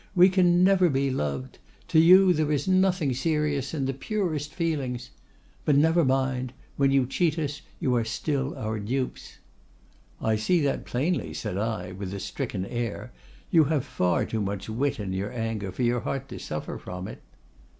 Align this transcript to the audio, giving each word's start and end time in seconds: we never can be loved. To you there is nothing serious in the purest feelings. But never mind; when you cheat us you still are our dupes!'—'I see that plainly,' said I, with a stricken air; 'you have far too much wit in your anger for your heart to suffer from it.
we 0.15 0.29
never 0.29 0.87
can 0.87 0.93
be 0.93 1.11
loved. 1.11 1.59
To 1.89 1.99
you 1.99 2.33
there 2.33 2.51
is 2.51 2.67
nothing 2.67 3.13
serious 3.13 3.71
in 3.71 3.85
the 3.85 3.93
purest 3.93 4.51
feelings. 4.51 5.11
But 5.63 5.75
never 5.75 6.03
mind; 6.03 6.53
when 6.75 6.89
you 6.89 7.05
cheat 7.05 7.37
us 7.37 7.61
you 7.79 8.03
still 8.03 8.55
are 8.55 8.65
our 8.79 8.79
dupes!'—'I 8.79 10.37
see 10.37 10.59
that 10.61 10.85
plainly,' 10.87 11.35
said 11.35 11.59
I, 11.59 11.91
with 11.91 12.15
a 12.15 12.19
stricken 12.19 12.65
air; 12.65 13.11
'you 13.51 13.65
have 13.65 13.85
far 13.85 14.25
too 14.25 14.41
much 14.41 14.67
wit 14.67 14.99
in 14.99 15.13
your 15.13 15.31
anger 15.31 15.71
for 15.71 15.83
your 15.83 15.99
heart 15.99 16.29
to 16.29 16.39
suffer 16.39 16.79
from 16.79 17.07
it. 17.07 17.21